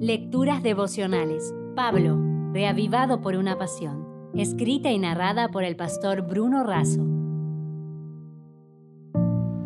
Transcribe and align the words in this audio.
Lecturas 0.00 0.62
devocionales. 0.62 1.54
Pablo, 1.74 2.20
reavivado 2.52 3.22
por 3.22 3.34
una 3.34 3.56
pasión. 3.56 4.30
Escrita 4.34 4.90
y 4.90 4.98
narrada 4.98 5.48
por 5.48 5.64
el 5.64 5.74
pastor 5.74 6.20
Bruno 6.20 6.64
Razo. 6.64 7.00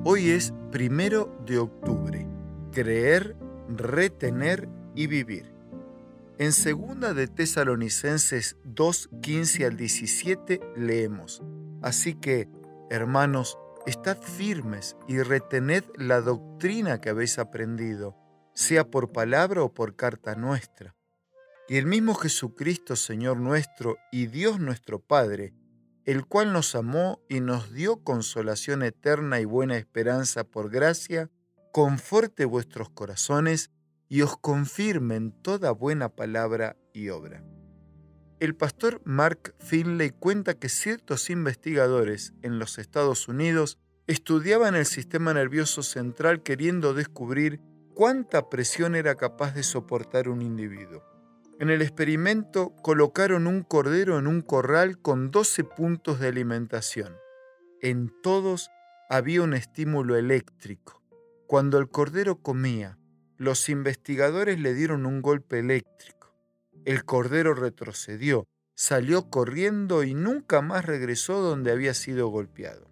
Hoy 0.05 0.31
es 0.31 0.55
primero 0.71 1.37
de 1.47 1.59
octubre. 1.59 2.29
Creer, 2.71 3.35
retener 3.69 4.69
y 4.95 5.09
vivir. 5.09 5.53
En 6.39 6.53
segunda 6.53 7.13
de 7.13 7.27
Tesalonicenses 7.27 8.57
2, 8.63 9.11
15 9.23 9.67
al 9.67 9.77
17 9.77 10.61
leemos. 10.77 11.43
Así 11.83 12.15
que, 12.15 12.49
hermanos, 12.89 13.59
estad 13.85 14.17
firmes 14.17 14.97
y 15.09 15.19
retened 15.19 15.83
la 15.97 16.21
doctrina 16.21 17.01
que 17.01 17.11
habéis 17.11 17.41
aprendido 17.41 18.20
sea 18.55 18.91
por 18.91 19.13
palabra 19.13 19.63
o 19.63 19.73
por 19.73 19.97
carta 19.97 20.35
nuestra. 20.35 20.95
Y 21.69 21.77
el 21.77 21.87
mismo 21.87 22.15
Jesucristo, 22.15 22.97
Señor 22.97 23.39
nuestro 23.39 23.97
y 24.11 24.27
Dios 24.27 24.59
nuestro 24.59 24.99
Padre, 24.99 25.55
el 26.05 26.27
cual 26.27 26.53
nos 26.53 26.75
amó 26.75 27.21
y 27.29 27.41
nos 27.41 27.73
dio 27.73 28.03
consolación 28.03 28.83
eterna 28.83 29.41
y 29.41 29.45
buena 29.45 29.77
esperanza 29.77 30.45
por 30.45 30.71
gracia, 30.71 31.31
conforte 31.73 32.45
vuestros 32.45 32.91
corazones 32.91 33.71
y 34.09 34.23
os 34.23 34.37
confirme 34.37 35.15
en 35.15 35.31
toda 35.31 35.71
buena 35.71 36.09
palabra 36.09 36.77
y 36.93 37.11
obra. 37.11 37.45
El 38.41 38.57
pastor 38.57 39.01
Mark 39.05 39.55
Finley 39.61 40.11
cuenta 40.11 40.55
que 40.55 40.69
ciertos 40.69 41.31
investigadores 41.31 42.33
en 42.43 42.59
los 42.59 42.79
Estados 42.79 43.29
Unidos 43.29 43.79
estudiaban 44.07 44.75
el 44.75 44.87
sistema 44.87 45.33
nervioso 45.35 45.83
central 45.83 46.43
queriendo 46.43 46.95
descubrir 46.95 47.61
cuánta 48.01 48.49
presión 48.49 48.95
era 48.95 49.17
capaz 49.17 49.53
de 49.55 49.63
soportar 49.63 50.31
un 50.31 50.41
individuo. 50.41 51.05
En 51.59 51.69
el 51.69 51.83
experimento 51.83 52.75
colocaron 52.81 53.47
un 53.47 53.63
cordero 53.63 54.19
en 54.19 54.27
un 54.27 54.41
corral 54.41 54.97
con 55.03 55.31
12 55.31 55.65
puntos 55.65 56.19
de 56.19 56.29
alimentación. 56.29 57.15
En 57.83 58.11
todos 58.23 58.71
había 59.11 59.43
un 59.43 59.53
estímulo 59.53 60.17
eléctrico. 60.17 61.03
Cuando 61.47 61.77
el 61.77 61.91
cordero 61.91 62.37
comía, 62.37 62.97
los 63.37 63.69
investigadores 63.69 64.59
le 64.59 64.73
dieron 64.73 65.05
un 65.05 65.21
golpe 65.21 65.59
eléctrico. 65.59 66.35
El 66.87 67.05
cordero 67.05 67.53
retrocedió, 67.53 68.47
salió 68.75 69.29
corriendo 69.29 70.05
y 70.05 70.15
nunca 70.15 70.63
más 70.63 70.87
regresó 70.87 71.43
donde 71.43 71.71
había 71.71 71.93
sido 71.93 72.29
golpeado. 72.29 72.90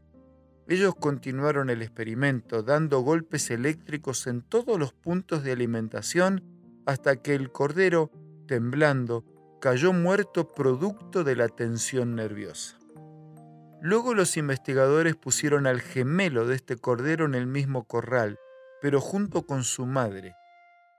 Ellos 0.69 0.95
continuaron 0.95 1.71
el 1.71 1.81
experimento 1.81 2.63
dando 2.63 3.01
golpes 3.01 3.51
eléctricos 3.51 4.27
en 4.27 4.43
todos 4.43 4.79
los 4.79 4.93
puntos 4.93 5.43
de 5.43 5.53
alimentación 5.53 6.45
hasta 6.85 7.23
que 7.23 7.35
el 7.35 7.51
cordero, 7.51 8.11
temblando, 8.47 9.25
cayó 9.63 9.95
muerto 9.95 10.53
producto 10.53 11.25
de 11.25 11.37
la 11.37 11.49
tensión 11.49 12.15
nerviosa. 12.15 12.79
Luego 13.81 14.13
los 14.13 14.37
investigadores 14.37 15.17
pusieron 15.17 15.67
al 15.67 15.81
gemelo 15.81 16.47
de 16.47 16.57
este 16.57 16.77
cordero 16.77 17.25
en 17.25 17.35
el 17.35 17.47
mismo 17.47 17.85
corral, 17.85 18.39
pero 18.83 19.01
junto 19.01 19.47
con 19.47 19.65
su 19.65 19.87
madre. 19.87 20.35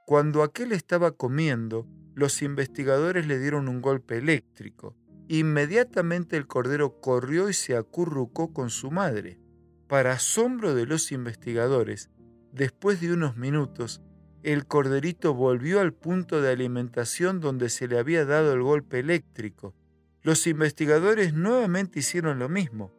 Cuando 0.07 0.41
aquel 0.41 0.71
estaba 0.71 1.11
comiendo, 1.11 1.85
los 2.15 2.41
investigadores 2.41 3.27
le 3.27 3.37
dieron 3.37 3.67
un 3.67 3.81
golpe 3.81 4.17
eléctrico. 4.17 4.95
Inmediatamente 5.27 6.37
el 6.37 6.47
cordero 6.47 6.99
corrió 6.99 7.49
y 7.49 7.53
se 7.53 7.77
acurrucó 7.77 8.51
con 8.51 8.71
su 8.71 8.89
madre. 8.89 9.39
Para 9.89 10.11
asombro 10.11 10.75
de 10.75 10.85
los 10.85 11.11
investigadores, 11.11 12.11
después 12.51 13.01
de 13.01 13.11
unos 13.11 13.37
minutos, 13.37 14.03
el 14.43 14.67
corderito 14.67 15.33
volvió 15.33 15.79
al 15.79 15.93
punto 15.93 16.43
de 16.43 16.51
alimentación 16.51 17.39
donde 17.39 17.69
se 17.69 17.87
le 17.87 17.97
había 17.97 18.23
dado 18.23 18.53
el 18.53 18.61
golpe 18.61 18.99
eléctrico. 18.99 19.73
Los 20.21 20.45
investigadores 20.45 21.33
nuevamente 21.33 21.97
hicieron 21.97 22.37
lo 22.37 22.49
mismo. 22.49 22.93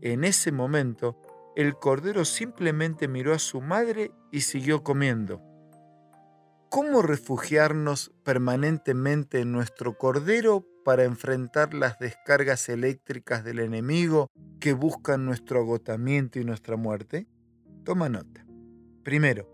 En 0.00 0.24
ese 0.24 0.50
momento, 0.50 1.16
el 1.54 1.74
cordero 1.74 2.24
simplemente 2.24 3.06
miró 3.06 3.34
a 3.34 3.38
su 3.38 3.60
madre 3.60 4.10
y 4.32 4.40
siguió 4.40 4.82
comiendo. 4.82 5.40
¿Cómo 6.70 7.02
refugiarnos 7.02 8.10
permanentemente 8.24 9.38
en 9.38 9.52
nuestro 9.52 9.96
cordero 9.96 10.66
para 10.84 11.04
enfrentar 11.04 11.74
las 11.74 11.98
descargas 11.98 12.68
eléctricas 12.68 13.44
del 13.44 13.58
enemigo 13.58 14.30
que 14.60 14.72
buscan 14.72 15.24
nuestro 15.24 15.60
agotamiento 15.60 16.38
y 16.38 16.44
nuestra 16.44 16.76
muerte? 16.76 17.26
Toma 17.84 18.08
nota. 18.08 18.46
Primero, 19.02 19.48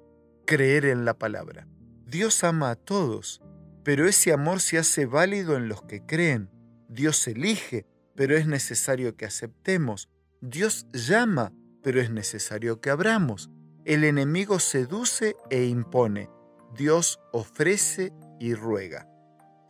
creer 0.47 0.85
en 0.85 1.05
la 1.05 1.15
palabra. 1.15 1.67
Dios 2.07 2.45
ama 2.45 2.71
a 2.71 2.77
todos, 2.77 3.43
pero 3.85 4.07
ese 4.07 4.33
amor 4.33 4.61
se 4.61 4.79
hace 4.79 5.07
válido 5.07 5.57
en 5.57 5.69
los 5.69 5.83
que 5.83 6.05
creen. 6.05 6.51
Dios 6.89 7.27
elige, 7.27 7.87
pero 8.15 8.37
es 8.37 8.47
necesario 8.47 9.17
que 9.17 9.27
aceptemos. 9.27 10.09
Dios 10.41 10.87
llama, 10.93 11.53
pero 11.83 12.01
es 12.01 12.11
necesario 12.11 12.81
que 12.81 12.91
abramos. 12.91 13.51
El 13.85 14.05
enemigo 14.05 14.59
seduce 14.59 15.37
e 15.51 15.65
impone. 15.65 16.29
Dios 16.75 17.21
ofrece 17.33 18.13
y 18.39 18.55
ruega. 18.55 19.09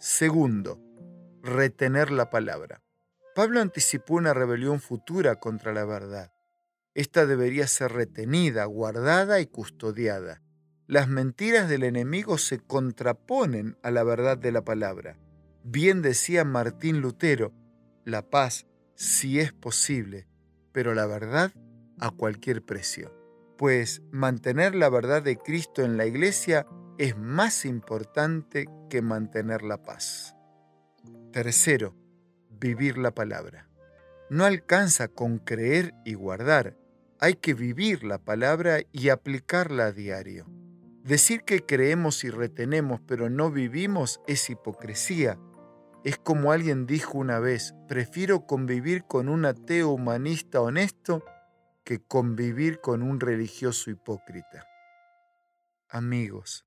Segundo, 0.00 0.80
retener 1.48 2.10
la 2.10 2.30
palabra. 2.30 2.82
Pablo 3.34 3.60
anticipó 3.60 4.14
una 4.14 4.34
rebelión 4.34 4.80
futura 4.80 5.36
contra 5.36 5.72
la 5.72 5.84
verdad. 5.84 6.32
Esta 6.94 7.26
debería 7.26 7.66
ser 7.66 7.92
retenida, 7.92 8.64
guardada 8.64 9.40
y 9.40 9.46
custodiada. 9.46 10.42
Las 10.86 11.08
mentiras 11.08 11.68
del 11.68 11.84
enemigo 11.84 12.38
se 12.38 12.58
contraponen 12.58 13.76
a 13.82 13.90
la 13.90 14.02
verdad 14.02 14.38
de 14.38 14.52
la 14.52 14.64
palabra. 14.64 15.18
Bien 15.62 16.02
decía 16.02 16.44
Martín 16.44 17.00
Lutero, 17.00 17.52
la 18.04 18.28
paz 18.30 18.66
si 18.94 19.38
es 19.38 19.52
posible, 19.52 20.26
pero 20.72 20.94
la 20.94 21.06
verdad 21.06 21.52
a 22.00 22.10
cualquier 22.10 22.64
precio. 22.64 23.14
Pues 23.56 24.02
mantener 24.10 24.74
la 24.74 24.88
verdad 24.88 25.22
de 25.22 25.36
Cristo 25.36 25.82
en 25.82 25.96
la 25.96 26.06
iglesia 26.06 26.66
es 26.96 27.16
más 27.16 27.64
importante 27.64 28.66
que 28.88 29.02
mantener 29.02 29.62
la 29.62 29.82
paz. 29.82 30.37
Tercero, 31.32 31.94
vivir 32.50 32.98
la 32.98 33.14
palabra. 33.14 33.68
No 34.30 34.44
alcanza 34.44 35.08
con 35.08 35.38
creer 35.38 35.94
y 36.04 36.14
guardar, 36.14 36.76
hay 37.20 37.34
que 37.34 37.54
vivir 37.54 38.04
la 38.04 38.18
palabra 38.18 38.80
y 38.92 39.08
aplicarla 39.08 39.86
a 39.86 39.92
diario. 39.92 40.46
Decir 41.02 41.42
que 41.42 41.64
creemos 41.64 42.22
y 42.24 42.30
retenemos 42.30 43.00
pero 43.06 43.30
no 43.30 43.50
vivimos 43.50 44.20
es 44.26 44.50
hipocresía. 44.50 45.38
Es 46.04 46.16
como 46.18 46.52
alguien 46.52 46.86
dijo 46.86 47.18
una 47.18 47.40
vez, 47.40 47.74
prefiero 47.88 48.46
convivir 48.46 49.04
con 49.04 49.28
un 49.28 49.46
ateo 49.46 49.90
humanista 49.90 50.60
honesto 50.60 51.24
que 51.82 52.00
convivir 52.00 52.80
con 52.80 53.02
un 53.02 53.18
religioso 53.18 53.90
hipócrita. 53.90 54.66
Amigos, 55.88 56.66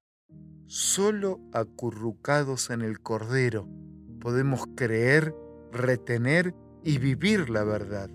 solo 0.65 1.39
acurrucados 1.53 2.71
en 2.71 2.81
el 2.81 2.99
Cordero, 2.99 3.69
podemos 4.21 4.63
creer, 4.75 5.35
retener 5.73 6.55
y 6.83 6.97
vivir 6.99 7.49
la 7.49 7.65
verdad. 7.65 8.09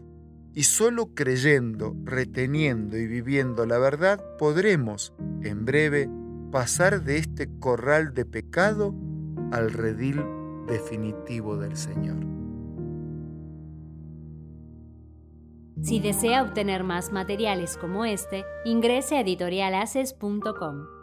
Y 0.55 0.63
solo 0.63 1.09
creyendo, 1.15 1.95
reteniendo 2.05 2.97
y 2.97 3.07
viviendo 3.07 3.67
la 3.67 3.77
verdad 3.79 4.25
podremos, 4.39 5.13
en 5.43 5.67
breve, 5.67 6.09
pasar 6.51 7.03
de 7.03 7.19
este 7.19 7.51
corral 7.59 8.15
de 8.15 8.25
pecado 8.25 8.95
al 9.53 9.71
redil 9.71 10.25
definitivo 10.67 11.59
del 11.59 11.77
Señor. 11.77 12.17
Si 15.83 16.01
desea 16.01 16.43
obtener 16.43 16.85
más 16.85 17.13
materiales 17.13 17.77
como 17.77 18.07
este, 18.07 18.45
ingrese 18.65 19.17
a 19.17 19.21
editorialaces.com. 19.21 20.96